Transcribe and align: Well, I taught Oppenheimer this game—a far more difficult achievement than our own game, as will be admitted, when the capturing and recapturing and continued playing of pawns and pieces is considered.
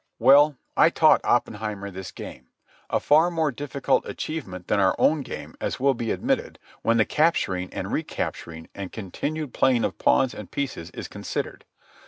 Well, 0.17 0.57
I 0.75 0.89
taught 0.89 1.21
Oppenheimer 1.23 1.91
this 1.91 2.09
game—a 2.11 2.99
far 2.99 3.29
more 3.29 3.51
difficult 3.51 4.03
achievement 4.07 4.67
than 4.67 4.79
our 4.79 4.95
own 4.97 5.21
game, 5.21 5.53
as 5.61 5.79
will 5.79 5.93
be 5.93 6.09
admitted, 6.09 6.57
when 6.81 6.97
the 6.97 7.05
capturing 7.05 7.71
and 7.71 7.91
recapturing 7.91 8.67
and 8.73 8.91
continued 8.91 9.53
playing 9.53 9.83
of 9.83 9.99
pawns 9.99 10.33
and 10.33 10.49
pieces 10.49 10.89
is 10.89 11.07
considered. 11.07 11.65